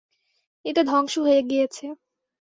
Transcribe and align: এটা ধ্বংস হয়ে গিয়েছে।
এটা 0.65 0.81
ধ্বংস 0.83 1.13
হয়ে 1.17 1.41
গিয়েছে। 1.43 1.85